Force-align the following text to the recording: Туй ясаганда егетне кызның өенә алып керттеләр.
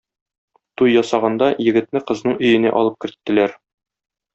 Туй 0.81 0.93
ясаганда 0.93 1.51
егетне 1.67 2.03
кызның 2.09 2.37
өенә 2.49 2.75
алып 2.83 3.01
керттеләр. 3.07 3.59